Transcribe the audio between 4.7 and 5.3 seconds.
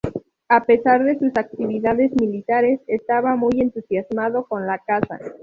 caza.